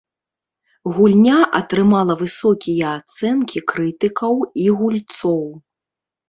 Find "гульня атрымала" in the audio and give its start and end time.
0.95-2.15